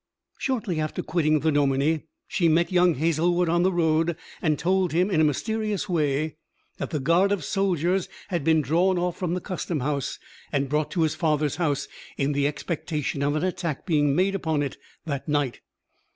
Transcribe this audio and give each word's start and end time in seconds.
Shortly 0.39 0.79
after 0.79 1.03
quitting 1.03 1.41
the 1.41 1.51
dominie 1.51 2.07
she 2.27 2.47
met 2.49 2.71
young 2.71 2.95
Hazlewood 2.95 3.47
on 3.47 3.61
the 3.61 3.71
road, 3.71 4.15
and 4.41 4.57
told 4.57 4.93
him, 4.93 5.11
in 5.11 5.21
a 5.21 5.23
mysterious 5.23 5.87
way, 5.87 6.37
that 6.77 6.89
the 6.89 6.99
guard 6.99 7.31
of 7.31 7.43
soldiers 7.43 8.09
had 8.29 8.43
been 8.43 8.61
drawn 8.63 8.97
off 8.97 9.15
from 9.15 9.35
the 9.35 9.39
custom 9.39 9.81
house, 9.81 10.17
and 10.51 10.69
brought 10.69 10.89
to 10.93 11.03
his 11.03 11.13
father's 11.13 11.57
house, 11.57 11.87
in 12.17 12.31
the 12.31 12.47
expectation 12.47 13.21
of 13.21 13.35
an 13.35 13.43
attack 13.43 13.85
being 13.85 14.15
made 14.15 14.33
upon 14.33 14.63
it 14.63 14.75
that 15.05 15.27
night. 15.27 15.59